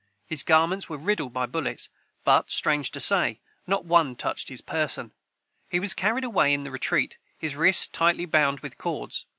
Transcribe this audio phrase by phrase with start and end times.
[0.25, 1.91] His garments were riddled by bullets,
[2.25, 5.11] but, strange to say, not one touched his person.
[5.69, 9.27] He was carried away in the retreat, his wrists tightly bound with cords.